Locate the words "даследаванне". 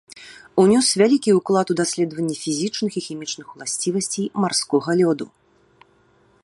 1.81-2.37